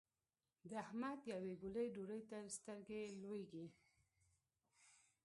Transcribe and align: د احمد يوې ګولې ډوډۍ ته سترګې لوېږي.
د 0.69 0.71
احمد 0.85 1.19
يوې 1.33 1.53
ګولې 1.61 1.85
ډوډۍ 1.95 2.21
ته 2.31 2.37
سترګې 2.57 3.01
لوېږي. 3.21 3.65